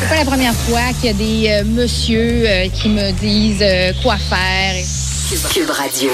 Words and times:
C'est 0.00 0.08
pas 0.08 0.16
la 0.16 0.24
première 0.24 0.54
fois 0.54 0.80
qu'il 0.98 1.06
y 1.06 1.08
a 1.08 1.12
des 1.12 1.48
euh, 1.50 1.64
monsieur 1.70 2.42
euh, 2.46 2.68
qui 2.68 2.88
me 2.88 3.12
disent 3.12 3.60
euh, 3.60 3.92
quoi 4.02 4.16
faire. 4.16 4.74
Cube 5.52 5.70
Radio. 5.70 6.10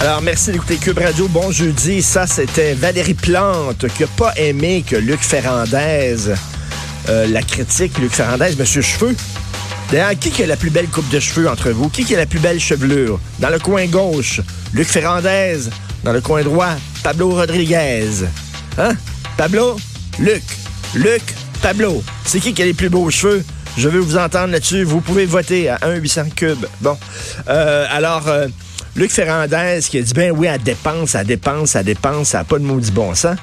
Alors, 0.00 0.22
merci 0.22 0.52
d'écouter 0.52 0.76
Cube 0.76 0.98
Radio. 0.98 1.26
Bon 1.28 1.50
jeudi. 1.50 2.02
Ça, 2.02 2.26
c'était 2.26 2.74
Valérie 2.74 3.14
Plante 3.14 3.86
qui 3.96 4.02
n'a 4.02 4.08
pas 4.16 4.32
aimé 4.36 4.84
que 4.88 4.96
Luc 4.96 5.20
Ferrandez, 5.20 6.32
euh, 7.08 7.26
la 7.26 7.42
critique, 7.42 7.98
Luc 7.98 8.12
Ferrandez, 8.12 8.54
Monsieur 8.58 8.80
Cheveux. 8.80 9.16
D'ailleurs, 9.90 10.18
qui 10.18 10.30
qui 10.30 10.42
a 10.42 10.46
la 10.46 10.56
plus 10.56 10.70
belle 10.70 10.88
coupe 10.88 11.08
de 11.10 11.20
cheveux 11.20 11.48
entre 11.48 11.70
vous? 11.70 11.88
Qui 11.88 12.04
qui 12.04 12.14
a 12.14 12.18
la 12.18 12.26
plus 12.26 12.38
belle 12.38 12.60
chevelure? 12.60 13.18
Dans 13.40 13.50
le 13.50 13.58
coin 13.58 13.86
gauche, 13.86 14.40
Luc 14.72 14.86
Ferrandez. 14.88 15.68
Dans 16.04 16.12
le 16.12 16.20
coin 16.20 16.42
droit, 16.42 16.76
Pablo 17.02 17.30
Rodriguez. 17.30 18.24
Hein? 18.78 18.94
Pablo? 19.36 19.76
Luc. 20.18 20.42
Luc, 20.94 21.22
Pablo. 21.64 22.02
C'est 22.26 22.40
qui 22.40 22.52
qui 22.52 22.60
a 22.60 22.66
les 22.66 22.74
plus 22.74 22.90
beaux 22.90 23.08
cheveux? 23.08 23.42
Je 23.78 23.88
veux 23.88 23.98
vous 23.98 24.18
entendre 24.18 24.48
là-dessus. 24.52 24.84
Vous 24.84 25.00
pouvez 25.00 25.24
voter 25.24 25.70
à 25.70 25.78
1-800 25.78 26.34
Cube. 26.34 26.66
Bon. 26.82 26.94
Euh, 27.48 27.86
alors... 27.90 28.28
euh, 28.28 28.48
Luc 28.96 29.10
Ferrandez 29.10 29.80
qui 29.88 29.96
a 29.96 30.02
dit, 30.02 30.12
ben 30.12 30.30
oui, 30.30 30.46
elle 30.46 30.62
dépense, 30.62 31.14
elle 31.14 31.26
dépense, 31.26 31.74
elle 31.74 31.86
dépense, 31.86 32.28
ça 32.28 32.38
n'a 32.38 32.44
pas 32.44 32.58
de 32.58 32.64
maudit 32.64 32.92
bon 32.92 33.14
sens. 33.14 33.38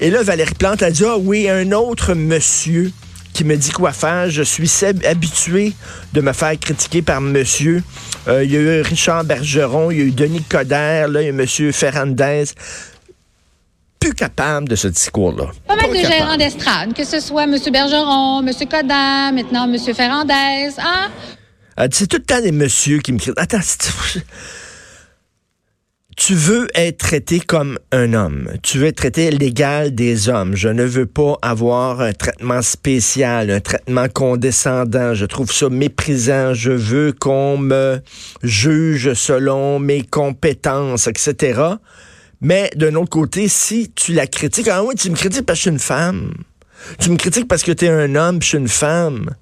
Et 0.00 0.08
là, 0.08 0.22
Valérie 0.22 0.54
Plante 0.54 0.82
a 0.82 0.90
dit, 0.90 1.04
ah 1.06 1.18
oui, 1.18 1.50
un 1.50 1.70
autre 1.72 2.14
monsieur 2.14 2.90
qui 3.34 3.44
me 3.44 3.54
dit 3.56 3.70
quoi 3.70 3.92
faire. 3.92 4.30
Je 4.30 4.42
suis 4.42 4.72
habitué 5.04 5.74
de 6.14 6.22
me 6.22 6.32
faire 6.32 6.58
critiquer 6.58 7.02
par 7.02 7.20
monsieur. 7.20 7.82
Euh, 8.26 8.42
il 8.42 8.50
y 8.50 8.56
a 8.56 8.60
eu 8.60 8.80
Richard 8.80 9.24
Bergeron, 9.24 9.90
il 9.90 9.98
y 9.98 10.00
a 10.00 10.04
eu 10.04 10.12
Denis 10.12 10.42
Coderre, 10.48 11.08
là, 11.08 11.20
il 11.20 11.26
y 11.26 11.28
a 11.28 11.32
monsieur 11.32 11.72
Ferrandez. 11.72 12.46
Plus 14.06 14.14
capable 14.14 14.68
de 14.68 14.76
ce 14.76 14.86
discours-là. 14.86 15.46
Pas 15.66 15.74
mal 15.74 15.90
de 15.90 15.94
capable. 15.96 16.14
gérants 16.14 16.36
d'estrade, 16.36 16.94
que 16.94 17.02
ce 17.02 17.18
soit 17.18 17.42
M. 17.42 17.56
Bergeron, 17.72 18.40
M. 18.46 18.52
Codan, 18.70 19.32
maintenant 19.32 19.64
M. 19.64 19.76
Ferrandez. 19.92 20.70
Hein? 20.78 21.10
Dit, 21.88 21.96
C'est 21.96 22.06
tout 22.06 22.18
le 22.18 22.22
temps 22.22 22.40
des 22.40 22.52
messieurs 22.52 23.00
qui 23.00 23.12
me 23.12 23.18
crient. 23.18 23.32
Attends, 23.36 23.58
tu 26.16 26.34
veux 26.34 26.68
être 26.76 26.98
traité 26.98 27.40
comme 27.40 27.80
un 27.90 28.12
homme. 28.12 28.48
Tu 28.62 28.78
veux 28.78 28.86
être 28.86 28.96
traité 28.98 29.32
l'égal 29.32 29.92
des 29.92 30.28
hommes. 30.28 30.54
Je 30.54 30.68
ne 30.68 30.84
veux 30.84 31.06
pas 31.06 31.36
avoir 31.42 32.00
un 32.00 32.12
traitement 32.12 32.62
spécial, 32.62 33.50
un 33.50 33.60
traitement 33.60 34.06
condescendant. 34.08 35.14
Je 35.14 35.26
trouve 35.26 35.50
ça 35.50 35.68
méprisant. 35.68 36.54
Je 36.54 36.70
veux 36.70 37.12
qu'on 37.12 37.58
me 37.58 38.00
juge 38.44 39.14
selon 39.14 39.80
mes 39.80 40.02
compétences, 40.04 41.08
etc. 41.08 41.60
Mais 42.40 42.70
d'un 42.76 42.94
autre 42.94 43.10
côté, 43.10 43.48
si 43.48 43.90
tu 43.94 44.12
la 44.12 44.26
critiques, 44.26 44.68
ah 44.68 44.84
oui, 44.84 44.94
tu 44.94 45.10
me 45.10 45.16
critiques 45.16 45.46
parce 45.46 45.58
que 45.58 45.64
je 45.64 45.70
suis 45.70 45.70
une 45.70 45.78
femme. 45.78 46.32
Tu 46.98 47.10
me 47.10 47.16
critiques 47.16 47.48
parce 47.48 47.62
que 47.62 47.72
tu 47.72 47.86
es 47.86 47.88
un 47.88 48.14
homme, 48.14 48.42
je 48.42 48.48
suis 48.48 48.58
une 48.58 48.68
femme. 48.68 49.34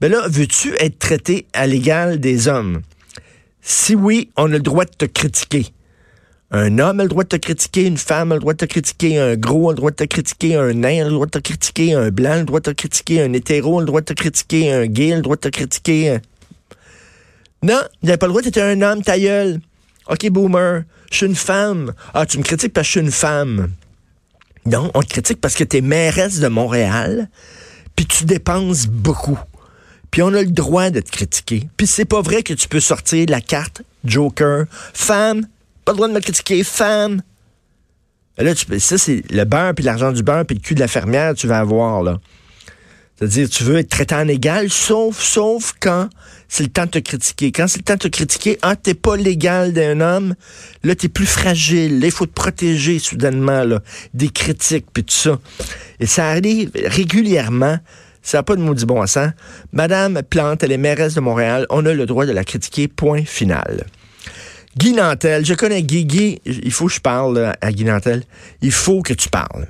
Ben 0.00 0.10
là, 0.10 0.26
veux-tu 0.28 0.74
être 0.80 0.98
traité 0.98 1.46
à 1.52 1.66
l'égal 1.66 2.18
des 2.18 2.48
hommes? 2.48 2.82
Si 3.60 3.94
oui, 3.94 4.30
on 4.36 4.46
a 4.46 4.54
le 4.54 4.58
droit 4.58 4.84
de 4.84 4.90
te 4.90 5.04
critiquer. 5.04 5.66
Un 6.50 6.78
homme 6.80 7.00
a 7.00 7.04
le 7.04 7.08
droit 7.08 7.22
de 7.22 7.28
te 7.28 7.36
critiquer, 7.36 7.86
une 7.86 7.96
femme 7.96 8.32
a 8.32 8.34
le 8.34 8.40
droit 8.40 8.52
de 8.52 8.58
te 8.58 8.64
critiquer, 8.66 9.18
un 9.18 9.36
gros 9.36 9.70
a 9.70 9.72
le 9.72 9.76
droit 9.76 9.90
de 9.90 9.96
te 9.96 10.04
critiquer, 10.04 10.56
un 10.56 10.74
nain 10.74 11.00
a 11.00 11.04
le 11.04 11.10
droit 11.10 11.26
de 11.26 11.30
te 11.30 11.38
critiquer, 11.38 11.94
un 11.94 12.10
blanc 12.10 12.32
a 12.32 12.38
le 12.38 12.44
droit 12.44 12.60
de 12.60 12.64
te 12.64 12.72
critiquer, 12.72 13.22
un 13.22 13.32
hétéro 13.32 13.78
a 13.78 13.80
le 13.80 13.86
droit 13.86 14.00
de 14.00 14.06
te 14.06 14.12
critiquer, 14.12 14.72
un 14.72 14.86
gay 14.86 15.12
a 15.12 15.16
le 15.16 15.22
droit 15.22 15.36
de 15.36 15.40
te 15.40 15.48
critiquer. 15.48 16.18
Non, 17.62 17.80
il 18.02 18.06
n'avait 18.06 18.18
pas 18.18 18.26
le 18.26 18.32
droit, 18.32 18.42
t'étais 18.42 18.60
un 18.60 18.82
homme, 18.82 19.02
ta 19.02 19.18
gueule. 19.18 19.60
OK, 20.08 20.28
boomer, 20.28 20.82
je 21.12 21.18
suis 21.18 21.26
une 21.26 21.36
femme. 21.36 21.92
Ah, 22.14 22.26
tu 22.26 22.38
me 22.38 22.42
critiques 22.42 22.72
parce 22.72 22.86
que 22.86 22.88
je 22.88 22.98
suis 22.98 23.06
une 23.06 23.12
femme. 23.12 23.70
Non, 24.66 24.90
on 24.94 25.02
te 25.02 25.08
critique 25.08 25.40
parce 25.40 25.54
que 25.54 25.64
t'es 25.64 25.80
mairesse 25.80 26.38
de 26.38 26.48
Montréal, 26.48 27.28
puis 27.96 28.06
tu 28.06 28.24
dépenses 28.24 28.86
beaucoup. 28.86 29.38
Puis 30.10 30.22
on 30.22 30.28
a 30.28 30.42
le 30.42 30.50
droit 30.50 30.90
de 30.90 31.00
te 31.00 31.10
critiquer. 31.10 31.68
Puis 31.76 31.86
c'est 31.86 32.04
pas 32.04 32.20
vrai 32.20 32.42
que 32.42 32.54
tu 32.54 32.68
peux 32.68 32.80
sortir 32.80 33.26
la 33.28 33.40
carte 33.40 33.82
Joker. 34.04 34.66
Femme, 34.92 35.46
pas 35.84 35.92
le 35.92 35.96
droit 35.96 36.08
de 36.08 36.12
me 36.12 36.20
critiquer. 36.20 36.62
Femme. 36.64 37.22
Là, 38.38 38.54
tu 38.54 38.80
ça, 38.80 38.98
c'est 38.98 39.22
le 39.30 39.44
beurre, 39.44 39.74
puis 39.74 39.84
l'argent 39.84 40.12
du 40.12 40.22
beurre, 40.22 40.44
puis 40.46 40.56
le 40.56 40.60
cul 40.60 40.74
de 40.74 40.80
la 40.80 40.88
fermière, 40.88 41.34
tu 41.34 41.46
vas 41.46 41.58
avoir, 41.58 42.02
là. 42.02 42.18
C'est-à-dire, 43.22 43.48
tu 43.48 43.62
veux 43.62 43.76
être 43.76 43.88
traité 43.88 44.16
en 44.16 44.26
égal, 44.26 44.68
sauf, 44.68 45.22
sauf 45.22 45.74
quand 45.78 46.08
c'est 46.48 46.64
le 46.64 46.70
temps 46.70 46.86
de 46.86 46.90
te 46.90 46.98
critiquer. 46.98 47.52
Quand 47.52 47.68
c'est 47.68 47.78
le 47.78 47.84
temps 47.84 47.94
de 47.94 48.00
te 48.00 48.08
critiquer, 48.08 48.58
ah, 48.62 48.74
t'es 48.74 48.94
pas 48.94 49.16
l'égal 49.16 49.72
d'un 49.72 50.00
homme, 50.00 50.34
là, 50.82 50.96
t'es 50.96 51.08
plus 51.08 51.26
fragile. 51.26 52.00
Là, 52.00 52.06
il 52.06 52.10
faut 52.10 52.26
te 52.26 52.32
protéger, 52.32 52.98
soudainement, 52.98 53.62
là, 53.62 53.80
des 54.12 54.28
critiques, 54.28 54.86
puis 54.92 55.04
tout 55.04 55.14
ça. 55.14 55.38
Et 56.00 56.06
ça 56.06 56.30
arrive 56.30 56.72
régulièrement. 56.74 57.78
Ça 58.22 58.38
n'a 58.38 58.42
pas 58.42 58.56
de 58.56 58.60
maudit 58.60 58.86
bon 58.86 59.06
sens. 59.06 59.30
Madame 59.72 60.20
Plante, 60.28 60.64
elle 60.64 60.72
est 60.72 60.76
mairesse 60.76 61.14
de 61.14 61.20
Montréal. 61.20 61.64
On 61.70 61.86
a 61.86 61.94
le 61.94 62.06
droit 62.06 62.26
de 62.26 62.32
la 62.32 62.42
critiquer, 62.42 62.88
point 62.88 63.24
final. 63.24 63.86
Guy 64.76 64.94
Nantel, 64.94 65.46
je 65.46 65.54
connais 65.54 65.84
Guy. 65.84 66.06
Guy, 66.06 66.40
il 66.44 66.72
faut 66.72 66.86
que 66.86 66.92
je 66.94 67.00
parle 67.00 67.54
à 67.60 67.70
Guy 67.70 67.84
Nantel. 67.84 68.24
Il 68.62 68.72
faut 68.72 69.00
que 69.02 69.14
tu 69.14 69.28
parles 69.28 69.68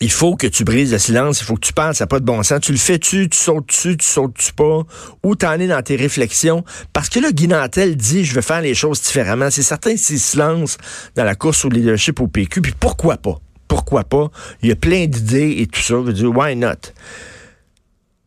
il 0.00 0.10
faut 0.10 0.36
que 0.36 0.46
tu 0.46 0.64
brises 0.64 0.92
le 0.92 0.98
silence, 0.98 1.40
il 1.40 1.44
faut 1.44 1.54
que 1.54 1.66
tu 1.66 1.72
parles, 1.72 1.94
ça 1.94 2.04
n'a 2.04 2.08
pas 2.08 2.20
de 2.20 2.24
bon 2.24 2.42
sens. 2.42 2.60
Tu 2.60 2.72
le 2.72 2.78
fais-tu, 2.78 3.28
tu 3.28 3.38
sautes-tu, 3.38 3.96
tu 3.96 4.06
sautes-tu 4.06 4.52
pas, 4.52 4.82
où 5.22 5.36
t'en 5.36 5.52
es 5.52 5.66
dans 5.66 5.82
tes 5.82 5.96
réflexions? 5.96 6.64
Parce 6.92 7.08
que 7.08 7.20
là, 7.20 7.30
Guy 7.32 7.48
Nantel 7.48 7.96
dit, 7.96 8.24
je 8.24 8.34
veux 8.34 8.40
faire 8.40 8.60
les 8.60 8.74
choses 8.74 9.00
différemment. 9.00 9.50
C'est 9.50 9.62
certain 9.62 9.96
s'il 9.96 10.20
se 10.20 10.36
lance 10.38 10.78
dans 11.14 11.24
la 11.24 11.34
course 11.34 11.64
au 11.64 11.68
leadership 11.68 12.20
au 12.20 12.26
PQ, 12.26 12.60
puis 12.60 12.74
pourquoi 12.78 13.16
pas? 13.16 13.40
Pourquoi 13.68 14.04
pas? 14.04 14.30
Il 14.62 14.68
y 14.68 14.72
a 14.72 14.76
plein 14.76 15.06
d'idées 15.06 15.56
et 15.58 15.66
tout 15.66 15.80
ça. 15.80 15.94
Je 15.94 16.00
veux 16.00 16.12
dire, 16.12 16.36
why 16.36 16.54
not? 16.54 16.92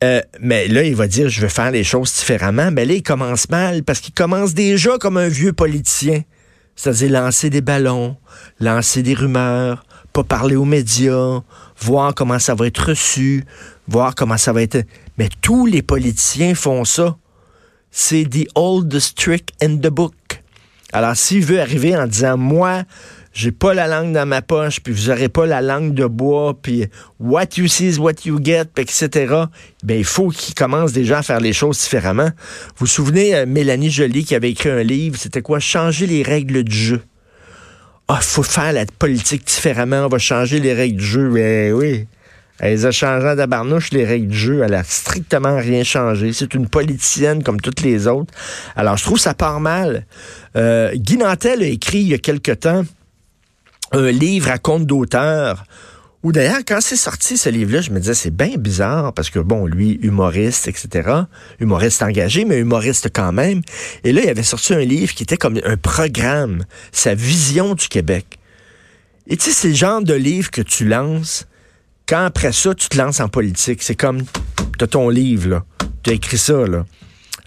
Euh, 0.03 0.21
mais 0.39 0.67
là, 0.67 0.83
il 0.83 0.95
va 0.95 1.07
dire, 1.07 1.29
je 1.29 1.41
veux 1.41 1.47
faire 1.47 1.71
les 1.71 1.83
choses 1.83 2.13
différemment. 2.13 2.71
Mais 2.71 2.85
là, 2.85 2.93
il 2.93 3.03
commence 3.03 3.49
mal 3.49 3.83
parce 3.83 3.99
qu'il 3.99 4.13
commence 4.13 4.53
déjà 4.53 4.97
comme 4.97 5.17
un 5.17 5.27
vieux 5.27 5.53
politicien. 5.53 6.21
C'est-à-dire 6.75 7.11
lancer 7.11 7.49
des 7.49 7.61
ballons, 7.61 8.17
lancer 8.59 9.01
des 9.01 9.15
rumeurs, 9.15 9.86
pas 10.17 10.23
parler 10.23 10.55
aux 10.55 10.65
médias, 10.65 11.41
voir 11.79 12.15
comment 12.15 12.39
ça 12.39 12.55
va 12.55 12.65
être 12.65 12.89
reçu, 12.89 13.45
voir 13.87 14.15
comment 14.15 14.37
ça 14.37 14.51
va 14.51 14.63
être... 14.63 14.83
Mais 15.19 15.29
tous 15.41 15.67
les 15.67 15.83
politiciens 15.83 16.55
font 16.55 16.85
ça. 16.85 17.17
C'est 17.91 18.23
the 18.23 18.47
oldest 18.55 19.15
trick 19.15 19.53
in 19.61 19.77
the 19.77 19.89
book. 19.89 20.15
Alors, 20.91 21.15
s'il 21.15 21.45
veut 21.45 21.61
arriver 21.61 21.95
en 21.95 22.07
disant, 22.07 22.35
moi, 22.35 22.81
j'ai 23.31 23.51
pas 23.51 23.75
la 23.75 23.85
langue 23.85 24.11
dans 24.11 24.25
ma 24.25 24.41
poche, 24.41 24.79
puis 24.79 24.91
vous 24.91 25.11
aurez 25.11 25.29
pas 25.29 25.45
la 25.45 25.61
langue 25.61 25.93
de 25.93 26.07
bois, 26.07 26.57
puis 26.59 26.87
what 27.19 27.49
you 27.57 27.67
see 27.67 27.89
is 27.89 27.99
what 27.99 28.25
you 28.25 28.39
get, 28.43 28.69
etc., 28.77 29.43
ben, 29.83 29.99
il 29.99 30.03
faut 30.03 30.29
qu'il 30.29 30.55
commence 30.55 30.93
déjà 30.93 31.19
à 31.19 31.21
faire 31.21 31.39
les 31.39 31.53
choses 31.53 31.79
différemment. 31.79 32.31
Vous 32.69 32.73
vous 32.79 32.87
souvenez, 32.87 33.35
euh, 33.35 33.45
Mélanie 33.45 33.91
Joly 33.91 34.25
qui 34.25 34.33
avait 34.33 34.49
écrit 34.49 34.69
un 34.69 34.81
livre, 34.81 35.15
c'était 35.15 35.43
quoi? 35.43 35.59
Changer 35.59 36.07
les 36.07 36.23
règles 36.23 36.63
du 36.63 36.75
jeu. 36.75 37.01
Ah, 38.09 38.19
faut 38.21 38.43
faire 38.43 38.71
la 38.71 38.85
politique 38.85 39.45
différemment, 39.45 40.05
on 40.05 40.07
va 40.07 40.17
changer 40.17 40.59
les 40.59 40.73
règles 40.73 40.97
du 40.97 41.05
jeu. 41.05 41.29
Ben 41.29 41.73
oui. 41.73 42.07
Elle 42.59 42.85
a 42.85 42.91
changé 42.91 43.27
à 43.27 43.47
barnouche 43.47 43.91
les 43.91 44.05
règles 44.05 44.29
du 44.29 44.37
jeu. 44.37 44.61
Elle 44.63 44.73
a 44.73 44.83
strictement 44.83 45.57
rien 45.57 45.83
changé. 45.83 46.33
C'est 46.33 46.53
une 46.53 46.67
politicienne 46.67 47.43
comme 47.43 47.61
toutes 47.61 47.81
les 47.81 48.07
autres. 48.07 48.33
Alors, 48.75 48.97
je 48.97 49.03
trouve 49.03 49.19
ça 49.19 49.33
part 49.33 49.59
mal. 49.59 50.05
Euh, 50.55 50.91
a 50.91 51.55
écrit 51.65 51.99
il 51.99 52.07
y 52.07 52.13
a 52.13 52.17
quelque 52.17 52.53
temps 52.53 52.83
un 53.91 54.11
livre 54.11 54.49
à 54.49 54.57
compte 54.57 54.85
d'auteur. 54.85 55.65
Ou 56.23 56.31
d'ailleurs, 56.31 56.61
quand 56.67 56.81
c'est 56.81 56.95
sorti 56.95 57.37
ce 57.37 57.49
livre-là, 57.49 57.81
je 57.81 57.91
me 57.91 57.99
disais, 57.99 58.15
c'est 58.15 58.35
bien 58.35 58.55
bizarre 58.57 59.13
parce 59.13 59.29
que, 59.29 59.39
bon, 59.39 59.65
lui, 59.65 59.99
humoriste, 60.01 60.67
etc., 60.67 61.09
humoriste 61.59 62.01
engagé, 62.01 62.43
mais 62.43 62.57
humoriste 62.57 63.09
quand 63.13 63.31
même. 63.31 63.61
Et 64.03 64.11
là, 64.11 64.21
il 64.23 64.29
avait 64.29 64.43
sorti 64.43 64.73
un 64.73 64.79
livre 64.79 65.13
qui 65.13 65.23
était 65.23 65.37
comme 65.37 65.59
un 65.63 65.77
programme, 65.77 66.65
sa 66.91 67.13
vision 67.13 67.75
du 67.75 67.87
Québec. 67.87 68.39
Et 69.27 69.37
tu 69.37 69.45
sais, 69.45 69.51
c'est 69.51 69.67
le 69.69 69.75
genre 69.75 70.01
de 70.01 70.13
livre 70.13 70.49
que 70.49 70.61
tu 70.61 70.85
lances 70.85 71.47
quand 72.07 72.23
après 72.23 72.53
ça, 72.53 72.73
tu 72.73 72.87
te 72.89 72.97
lances 72.97 73.19
en 73.19 73.27
politique. 73.27 73.83
C'est 73.83 73.95
comme, 73.95 74.23
t'as 74.77 74.87
ton 74.87 75.09
livre, 75.09 75.49
là. 75.49 75.65
Tu 76.03 76.11
as 76.11 76.13
écrit 76.13 76.37
ça, 76.37 76.65
là. 76.65 76.85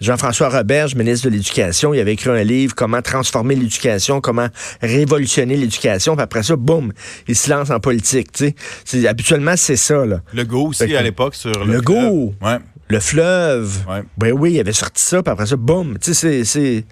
Jean-François 0.01 0.49
Roberge, 0.49 0.95
ministre 0.95 1.29
de 1.29 1.33
l'Éducation, 1.33 1.93
il 1.93 1.99
avait 2.01 2.13
écrit 2.13 2.29
un 2.31 2.43
livre, 2.43 2.73
Comment 2.75 3.01
transformer 3.01 3.55
l'éducation, 3.55 4.19
comment 4.19 4.47
révolutionner 4.81 5.55
l'éducation. 5.55 6.15
Puis 6.15 6.23
après 6.23 6.43
ça, 6.43 6.55
boum, 6.55 6.91
il 7.27 7.35
se 7.35 7.49
lance 7.49 7.69
en 7.69 7.79
politique. 7.79 8.31
tu 8.31 8.45
sais. 8.47 8.55
C'est- 8.83 9.07
Habituellement, 9.07 9.53
c'est 9.55 9.75
ça. 9.75 10.05
Là. 10.05 10.21
Le 10.33 10.43
go 10.43 10.67
aussi 10.69 10.87
que- 10.87 10.95
à 10.95 11.01
l'époque 11.01 11.35
sur 11.35 11.51
le. 11.65 11.73
Le 11.73 11.81
go. 11.81 12.33
Ouais. 12.41 12.57
Le 12.89 12.99
fleuve. 12.99 13.77
Ouais. 13.89 14.01
Ben 14.17 14.31
oui, 14.33 14.53
il 14.53 14.59
avait 14.59 14.73
sorti 14.73 15.01
ça, 15.01 15.21
puis 15.23 15.31
après 15.31 15.45
ça, 15.45 15.55
boum. 15.55 15.97
Tu 15.99 16.13
sais, 16.13 16.43
c'est- 16.43 16.43
c'est. 16.45 16.83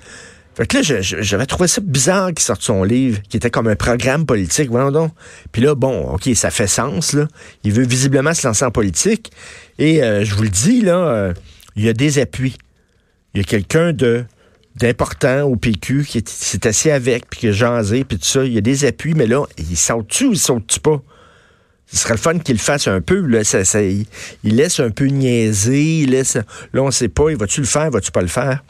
Fait 0.56 0.66
que 0.68 0.78
là, 0.78 0.84
je- 0.84 1.02
je- 1.02 1.22
j'avais 1.22 1.46
trouvé 1.46 1.68
ça 1.68 1.82
bizarre 1.82 2.28
qu'il 2.30 2.40
sorte 2.42 2.62
son 2.62 2.84
livre, 2.84 3.20
qui 3.30 3.38
était 3.38 3.50
comme 3.50 3.68
un 3.68 3.76
programme 3.76 4.26
politique. 4.26 4.70
Voyons 4.70 4.92
donc. 4.92 5.12
Puis 5.52 5.62
là, 5.62 5.74
bon, 5.76 6.12
OK, 6.14 6.30
ça 6.36 6.52
fait 6.52 6.68
sens, 6.68 7.14
là. 7.14 7.28
Il 7.64 7.72
veut 7.72 7.86
visiblement 7.86 8.34
se 8.34 8.46
lancer 8.46 8.66
en 8.66 8.72
politique. 8.72 9.32
Et 9.78 10.04
euh, 10.04 10.24
je 10.26 10.36
vous 10.36 10.44
le 10.44 10.50
dis, 10.50 10.82
là, 10.82 10.96
euh, 10.98 11.34
il 11.76 11.86
y 11.86 11.90
a 11.90 11.94
des 11.94 12.20
appuis. 12.20 12.56
Il 13.34 13.40
y 13.40 13.42
a 13.42 13.44
quelqu'un 13.44 13.94
d'important 14.76 15.44
au 15.44 15.56
PQ 15.56 16.04
qui 16.06 16.20
est- 16.20 16.30
s'est 16.30 16.66
assis 16.68 16.90
avec, 16.90 17.30
puis 17.30 17.42
qui 17.42 17.48
a 17.50 17.52
jasé, 17.52 18.04
puis 18.04 18.18
tout 18.18 18.26
ça. 18.26 18.44
Il 18.46 18.54
y 18.54 18.58
a 18.58 18.62
des 18.62 18.86
appuis, 18.86 19.14
mais 19.14 19.28
là, 19.28 19.46
il 19.58 19.78
saute-tu 19.78 20.26
ou 20.26 20.32
il 20.34 20.40
saute-tu 20.40 20.80
pas? 20.80 21.02
Ce 21.92 21.98
serait 21.98 22.14
le 22.14 22.20
fun 22.20 22.38
qu'il 22.38 22.60
fasse 22.60 22.88
un 22.88 23.02
peu. 23.02 23.20
Là, 23.22 23.44
ça, 23.44 23.82
il, 23.82 24.06
laisse 24.44 24.80
un 24.80 24.92
peu 24.92 25.06
niaiser. 25.06 26.02
Il 26.02 26.12
laisse, 26.12 26.36
là, 26.36 26.84
on 26.84 26.92
sait 26.92 27.08
pas. 27.10 27.32
Il 27.32 27.38
va-tu 27.38 27.62
le 27.62 27.66
faire? 27.66 27.90
Va-tu 27.90 28.12
pas 28.12 28.22
le 28.22 28.28
faire? 28.28 28.64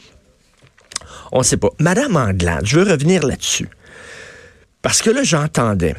On 1.31 1.43
sait 1.43 1.57
pas. 1.57 1.69
Madame 1.79 2.15
Anglade, 2.15 2.65
je 2.65 2.79
veux 2.79 2.89
revenir 2.89 3.25
là-dessus. 3.25 3.67
Parce 4.81 5.01
que 5.01 5.09
là, 5.09 5.23
j'entendais 5.23 5.95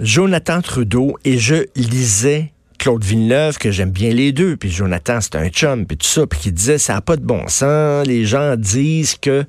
Jonathan 0.00 0.60
Trudeau 0.60 1.16
et 1.24 1.38
je 1.38 1.66
lisais 1.76 2.52
Claude 2.82 3.04
Villeneuve, 3.04 3.58
que 3.58 3.70
j'aime 3.70 3.92
bien 3.92 4.10
les 4.10 4.32
deux, 4.32 4.56
puis 4.56 4.68
Jonathan, 4.68 5.20
c'est 5.20 5.36
un 5.36 5.48
chum, 5.50 5.86
puis 5.86 5.96
tout 5.96 6.08
ça, 6.08 6.26
puis 6.26 6.40
qui 6.40 6.50
disait, 6.50 6.78
ça 6.78 6.94
n'a 6.94 7.00
pas 7.00 7.14
de 7.16 7.22
bon 7.22 7.46
sens. 7.46 8.04
Les 8.08 8.24
gens 8.24 8.56
disent 8.56 9.14
que 9.14 9.44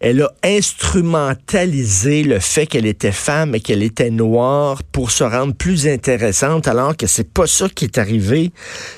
elle 0.00 0.22
a 0.22 0.32
instrumentalisé 0.42 2.24
le 2.24 2.40
fait 2.40 2.66
qu'elle 2.66 2.86
était 2.86 3.12
femme 3.12 3.54
et 3.54 3.60
qu'elle 3.60 3.84
était 3.84 4.10
noire 4.10 4.82
pour 4.90 5.12
se 5.12 5.22
rendre 5.22 5.54
plus 5.54 5.86
intéressante, 5.86 6.66
alors 6.66 6.96
que 6.96 7.06
c'est 7.06 7.32
pas 7.32 7.46
ça 7.46 7.68
qui 7.68 7.84
est 7.84 7.96
arrivé. 7.96 8.50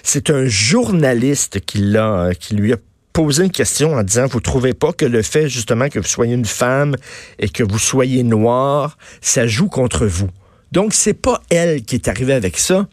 C'est 0.03 0.31
un 0.31 0.47
journaliste 0.47 1.61
qui 1.61 1.77
l'a, 1.77 2.31
qui 2.35 2.55
lui 2.55 2.73
a 2.73 2.79
posé 3.13 3.45
une 3.45 3.51
question 3.51 3.93
en 3.93 4.03
disant, 4.03 4.25
vous 4.27 4.41
trouvez 4.41 4.73
pas 4.73 4.95
que 4.95 5.05
le 5.05 5.21
fait 5.21 5.51
justement 5.51 5.91
que 5.91 5.99
vous 5.99 6.09
soyez 6.09 6.33
une 6.33 6.47
femme 6.47 6.97
et 7.39 7.51
que 7.51 7.63
vous 7.63 7.79
soyez 7.79 8.23
noire, 8.23 8.97
ça 9.21 9.47
joue 9.47 9.69
contre 9.69 10.07
vous? 10.07 10.31
Donc, 10.73 10.95
c'est 10.95 11.15
pas 11.15 11.43
elle 11.51 11.83
qui 11.83 11.95
est 11.95 12.09
arrivée 12.09 12.33
avec 12.33 12.59
ça. 12.59 12.89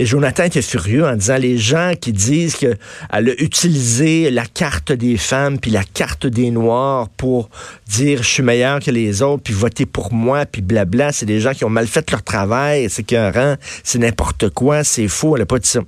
Et 0.00 0.06
Jonathan 0.06 0.44
était 0.44 0.62
furieux 0.62 1.04
en 1.04 1.14
disant 1.14 1.36
les 1.36 1.58
gens 1.58 1.92
qui 2.00 2.14
disent 2.14 2.56
qu'elle 2.56 2.78
a 3.10 3.20
utilisé 3.20 4.30
la 4.30 4.46
carte 4.46 4.92
des 4.92 5.18
femmes 5.18 5.58
puis 5.58 5.70
la 5.70 5.84
carte 5.84 6.26
des 6.26 6.50
noirs 6.50 7.10
pour 7.10 7.50
dire 7.86 8.22
je 8.22 8.28
suis 8.30 8.42
meilleur 8.42 8.80
que 8.80 8.90
les 8.90 9.20
autres 9.20 9.42
puis 9.42 9.52
voter 9.52 9.84
pour 9.84 10.14
moi 10.14 10.46
puis 10.46 10.62
blabla, 10.62 11.12
c'est 11.12 11.26
des 11.26 11.38
gens 11.38 11.52
qui 11.52 11.66
ont 11.66 11.68
mal 11.68 11.86
fait 11.86 12.10
leur 12.10 12.22
travail, 12.22 12.88
c'est 12.88 13.02
qu'un 13.02 13.58
c'est 13.84 13.98
n'importe 13.98 14.48
quoi, 14.48 14.84
c'est 14.84 15.06
faux, 15.06 15.36
elle 15.36 15.42
n'a 15.42 15.46
pas 15.46 15.58
dit 15.58 15.68
ça. 15.68 15.80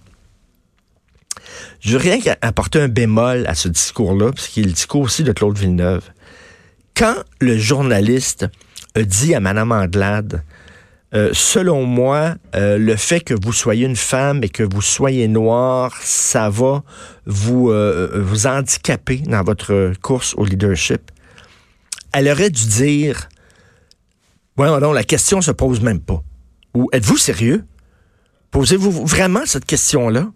Je 1.81 1.97
veux 1.97 2.03
rien 2.03 2.20
qu'apporter 2.20 2.82
un 2.82 2.88
bémol 2.88 3.47
à 3.47 3.55
ce 3.55 3.69
discours-là, 3.69 4.32
parce 4.32 4.59
est 4.59 4.61
le 4.61 4.73
discours 4.73 5.00
aussi 5.00 5.25
de 5.25 5.32
Claude 5.32 5.56
Villeneuve. 5.56 6.05
Quand 6.94 7.14
le 7.41 7.56
journaliste 7.56 8.47
a 8.94 9.05
dit 9.05 9.35
à 9.35 9.41
Mme 9.41 9.73
Anglade 9.73 10.43
euh, 11.14 11.31
selon 11.35 11.85
moi, 11.85 12.37
euh, 12.55 12.79
le 12.79 12.97
fait 12.97 13.20
que 13.20 13.35
vous 13.35 13.53
soyez 13.53 13.85
une 13.85 13.97
femme 13.97 14.43
et 14.43 14.49
que 14.49 14.62
vous 14.62 14.81
soyez 14.81 15.29
noire, 15.29 15.94
ça 16.00 16.49
va 16.49 16.82
vous, 17.26 17.70
euh, 17.70 18.23
vous 18.25 18.47
handicaper 18.47 19.19
dans 19.19 19.43
votre 19.43 19.93
course 20.00 20.35
au 20.38 20.44
leadership. 20.47 21.11
Elle 22.14 22.29
aurait 22.29 22.49
dû 22.49 22.67
dire, 22.67 23.29
ouais, 24.56 24.81
non, 24.81 24.93
la 24.93 25.05
question 25.05 25.43
se 25.43 25.50
pose 25.50 25.82
même 25.82 26.00
pas. 26.00 26.23
Ou 26.75 26.88
êtes-vous 26.93 27.19
sérieux? 27.19 27.64
Posez-vous 28.50 29.06
vraiment 29.06 29.44
cette 29.44 29.67
question-là? 29.67 30.31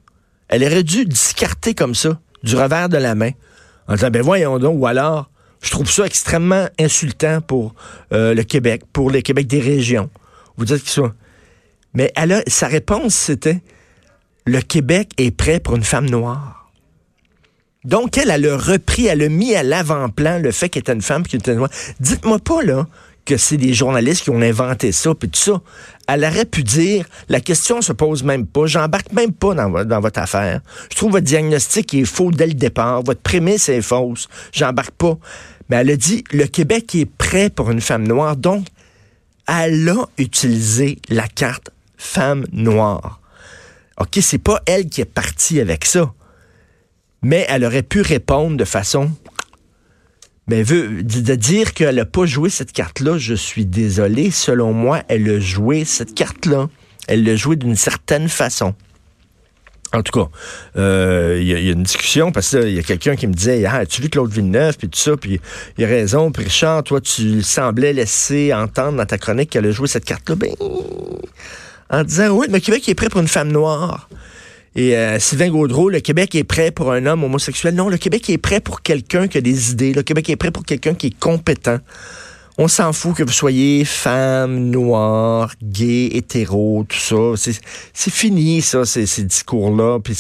Elle 0.49 0.63
aurait 0.63 0.83
dû 0.83 1.07
discarter 1.07 1.73
comme 1.75 1.95
ça, 1.95 2.21
du 2.43 2.55
revers 2.55 2.91
de 2.91 2.99
la 2.99 3.15
main, 3.15 3.31
en 3.89 3.95
disant, 3.95 4.11
ben 4.11 4.23
voyons 4.23 4.59
donc, 4.59 4.79
ou 4.79 4.87
alors, 4.87 5.31
je 5.63 5.71
trouve 5.71 5.91
ça 5.91 6.05
extrêmement 6.05 6.69
insultant 6.79 7.41
pour 7.41 7.75
le 8.11 8.43
Québec, 8.43 8.83
pour 8.93 9.11
le 9.11 9.23
Québec 9.23 9.47
des 9.47 9.61
régions. 9.61 10.11
Vous 10.57 10.65
dites 10.65 10.85
que 10.85 10.91
ça. 10.91 11.15
Mais 11.95 12.13
elle 12.17 12.33
a, 12.33 12.43
sa 12.47 12.67
réponse, 12.67 13.15
c'était 13.15 13.63
le 14.47 14.61
Québec 14.61 15.11
est 15.19 15.31
prêt 15.31 15.61
pour 15.61 15.77
une 15.77 15.85
femme 15.85 16.09
noire. 16.09 16.71
Donc, 17.85 18.19
elle, 18.19 18.31
elle 18.31 18.49
a 18.49 18.57
repris, 18.57 19.07
elle 19.07 19.23
a 19.23 19.29
mis 19.29 19.55
à 19.55 19.63
l'avant-plan 19.63 20.39
le 20.39 20.51
fait 20.51 20.69
qu'elle 20.69 20.81
était 20.81 20.93
une 20.93 21.03
femme 21.03 21.25
qui 21.25 21.37
était 21.37 21.55
noire. 21.55 21.71
Dites-moi 22.01 22.39
pas, 22.41 22.63
là, 22.63 22.87
que 23.25 23.37
c'est 23.37 23.57
des 23.57 23.75
journalistes 23.75 24.23
qui 24.23 24.31
ont 24.31 24.41
inventé 24.41 24.93
ça, 24.93 25.15
puis 25.15 25.29
tout 25.29 25.39
ça. 25.39 25.61
Elle 26.09 26.25
aurait 26.25 26.47
pu 26.47 26.63
dire, 26.63 27.07
la 27.29 27.41
question 27.41 27.83
se 27.83 27.93
pose 27.93 28.23
même 28.23 28.47
pas, 28.47 28.67
j'embarque 28.67 29.13
même 29.13 29.33
pas 29.33 29.55
dans, 29.55 29.85
dans, 29.85 30.01
votre 30.01 30.21
affaire. 30.21 30.61
Je 30.91 30.97
trouve 30.97 31.13
votre 31.13 31.27
diagnostic 31.27 31.93
est 31.95 32.05
faux 32.05 32.31
dès 32.31 32.47
le 32.47 32.55
départ, 32.55 33.03
votre 33.03 33.21
prémisse 33.21 33.69
est 33.69 33.83
fausse, 33.83 34.29
j'embarque 34.53 34.93
pas. 34.93 35.19
Mais 35.69 35.77
elle 35.77 35.91
a 35.91 35.97
dit, 35.97 36.23
le 36.31 36.47
Québec 36.47 36.95
est 36.95 37.07
prêt 37.07 37.51
pour 37.51 37.71
une 37.71 37.81
femme 37.81 38.07
noire, 38.07 38.37
donc 38.37 38.67
elle 39.49 39.89
a 39.89 40.07
utilisé 40.19 40.99
la 41.09 41.29
carte 41.29 41.71
femme 41.97 42.47
noire. 42.53 43.21
OK, 43.99 44.19
c'est 44.21 44.39
pas 44.39 44.61
elle 44.67 44.89
qui 44.89 45.01
est 45.01 45.05
partie 45.05 45.61
avec 45.61 45.85
ça. 45.85 46.13
Mais 47.23 47.47
elle 47.49 47.65
aurait 47.65 47.83
pu 47.83 48.03
répondre 48.03 48.57
de 48.57 48.65
façon 48.65 49.11
mais 50.49 50.63
veut, 50.63 51.03
de 51.03 51.35
dire 51.35 51.75
qu'elle 51.75 51.97
n'a 51.97 52.05
pas 52.05 52.25
joué 52.25 52.51
cette 52.51 52.73
carte-là, 52.73 53.19
je 53.19 53.35
suis 53.35 53.67
désolé. 53.67 54.31
Selon 54.31 54.73
moi, 54.73 55.03
elle 55.09 55.29
a 55.29 55.41
joué 55.41 55.85
cette 55.85 56.15
carte-là. 56.15 56.69
Elle 57.09 57.25
l'a 57.25 57.35
joué 57.35 57.57
d'une 57.57 57.75
certaine 57.75 58.29
façon. 58.29 58.75
En 59.93 60.03
tout 60.03 60.21
cas, 60.21 60.29
euh, 60.77 61.39
il 61.41 61.47
y, 61.47 61.55
a 61.55 61.73
une 61.73 61.85
discussion 61.85 62.33
parce 62.33 62.51
qu'il 62.51 62.75
y 62.75 62.79
a 62.79 62.83
quelqu'un 62.83 63.15
qui 63.15 63.27
me 63.27 63.33
disait 63.33 63.65
ah, 63.67 63.77
as-tu 63.77 64.03
vu 64.03 64.09
Claude 64.09 64.31
Villeneuve 64.31 64.77
puis 64.77 64.89
tout 64.89 64.99
ça 64.99 65.17
puis 65.17 65.41
il 65.79 65.85
a 65.85 65.87
raison 65.87 66.33
puis 66.33 66.45
Richard 66.45 66.83
toi 66.83 67.01
tu 67.01 67.41
semblais 67.43 67.93
laisser 67.93 68.53
entendre 68.53 68.99
dans 68.99 69.07
ta 69.07 69.17
chronique 69.17 69.51
qu'elle 69.51 69.67
a 69.67 69.71
joué 69.71 69.87
cette 69.87 70.05
carte 70.05 70.29
là 70.29 70.35
ben 70.35 70.51
en 71.89 72.03
disant 72.03 72.31
oui 72.31 72.47
le 72.51 72.59
Québec 72.59 72.89
est 72.89 72.95
prêt 72.95 73.09
pour 73.09 73.21
une 73.21 73.29
femme 73.29 73.53
noire 73.53 74.09
et 74.77 74.95
euh, 74.95 75.19
Sylvain 75.19 75.49
Gaudreau, 75.49 75.89
le 75.89 76.01
Québec 76.01 76.35
est 76.35 76.45
prêt 76.45 76.71
pour 76.71 76.93
un 76.93 77.07
homme 77.07 77.25
homosexuel. 77.25 77.75
Non, 77.75 77.89
le 77.89 77.97
Québec 77.97 78.29
est 78.29 78.37
prêt 78.37 78.61
pour 78.61 78.83
quelqu'un 78.83 79.27
qui 79.27 79.39
a 79.39 79.41
des 79.41 79.71
idées. 79.73 79.95
Le 79.95 80.03
Québec 80.03 80.29
est 80.29 80.37
prêt 80.37 80.51
pour 80.51 80.67
quelqu'un 80.67 80.93
qui 80.93 81.07
est 81.07 81.19
compétent. 81.19 81.79
On 82.59 82.69
s'en 82.69 82.95
fout 82.95 83.15
que 83.15 83.23
vous 83.23 83.33
soyez 83.33 83.85
femme, 83.85 84.71
noire, 84.71 85.53
gay, 85.63 86.07
hétéro, 86.13 86.87
tout 86.89 86.97
ça. 86.97 87.51
C'est 87.93 88.13
fini, 88.13 88.63
ça, 88.63 88.87
ces, 88.87 89.05
discours-là. 89.25 89.99
Puis 90.03 90.17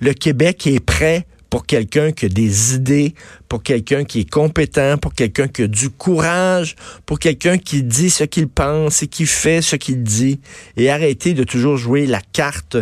le 0.00 0.12
Québec 0.12 0.68
est 0.68 0.78
prêt 0.78 1.26
pour 1.50 1.66
quelqu'un 1.66 2.12
qui 2.12 2.26
a 2.26 2.28
des 2.28 2.76
idées, 2.76 3.14
pour 3.48 3.64
quelqu'un 3.64 4.04
qui 4.04 4.20
est 4.20 4.30
compétent, 4.30 4.98
pour 4.98 5.14
quelqu'un 5.14 5.48
qui 5.48 5.62
a 5.62 5.66
du 5.66 5.90
courage, 5.90 6.76
pour 7.06 7.18
quelqu'un 7.18 7.58
qui 7.58 7.82
dit 7.82 8.08
ce 8.08 8.22
qu'il 8.22 8.46
pense 8.46 9.02
et 9.02 9.08
qui 9.08 9.26
fait 9.26 9.60
ce 9.60 9.74
qu'il 9.74 10.04
dit. 10.04 10.38
Et 10.76 10.90
arrêtez 10.90 11.34
de 11.34 11.42
toujours 11.42 11.76
jouer 11.76 12.06
la 12.06 12.20
carte 12.20 12.76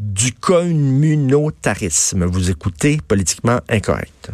du 0.00 0.32
communautarisme. 0.32 2.24
Vous 2.24 2.50
écoutez 2.50 2.98
politiquement 3.06 3.60
incorrect. 3.68 4.32